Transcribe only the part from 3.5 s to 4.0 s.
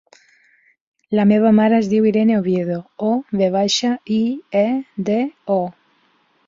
baixa,